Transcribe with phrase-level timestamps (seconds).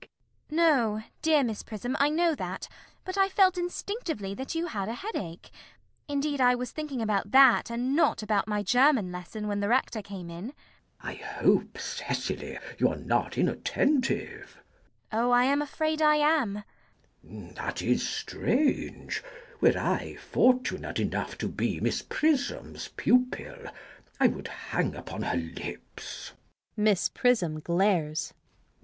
[0.49, 0.57] CECILY.
[0.57, 2.67] No, dear Miss Prism, I know that,
[3.05, 5.51] but I felt instinctively that you had a headache.
[6.07, 10.01] Indeed I was thinking about that, and not about my German lesson, when the Rector
[10.01, 10.55] came in.
[11.03, 11.07] CHASUBLE.
[11.07, 14.49] I hope, Cecily, you are not inattentive.
[14.57, 14.63] CECILY.
[15.13, 16.63] Oh, I am afraid I am.
[17.21, 17.51] CHASUBLE.
[17.53, 19.21] That is strange.
[19.59, 23.69] Were I fortunate enough to be Miss Prism's pupil,
[24.19, 26.33] I would hang upon her lips.
[26.75, 28.33] [Miss Prism glares.